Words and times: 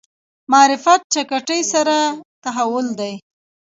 معرفت 0.51 1.01
چټکۍ 1.13 1.61
سره 1.73 1.95
تحول 2.43 2.87
دی. 2.99 3.13